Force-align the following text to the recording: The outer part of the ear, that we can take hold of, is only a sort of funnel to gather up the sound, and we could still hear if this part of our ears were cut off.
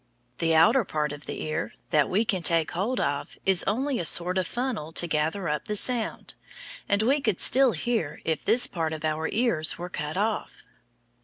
The 0.39 0.55
outer 0.55 0.83
part 0.83 1.11
of 1.11 1.27
the 1.27 1.43
ear, 1.43 1.75
that 1.91 2.09
we 2.09 2.25
can 2.25 2.41
take 2.41 2.71
hold 2.71 2.99
of, 2.99 3.37
is 3.45 3.63
only 3.67 3.99
a 3.99 4.05
sort 4.07 4.39
of 4.39 4.47
funnel 4.47 4.91
to 4.93 5.05
gather 5.05 5.47
up 5.47 5.65
the 5.65 5.75
sound, 5.75 6.33
and 6.89 7.03
we 7.03 7.21
could 7.21 7.39
still 7.39 7.73
hear 7.73 8.19
if 8.25 8.43
this 8.43 8.65
part 8.65 8.93
of 8.93 9.05
our 9.05 9.29
ears 9.31 9.77
were 9.77 9.89
cut 9.89 10.17
off. 10.17 10.63